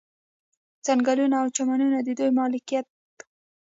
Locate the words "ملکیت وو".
2.39-3.01